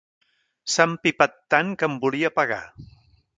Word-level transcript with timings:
S'ha 0.75 0.87
empipat 0.91 1.35
tant, 1.55 1.69
que 1.83 1.91
em 1.91 1.99
volia 2.07 2.33
pegar! 2.41 2.61